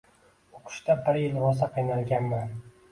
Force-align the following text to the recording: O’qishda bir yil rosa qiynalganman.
O’qishda 0.59 0.95
bir 1.11 1.21
yil 1.21 1.39
rosa 1.45 1.71
qiynalganman. 1.79 2.61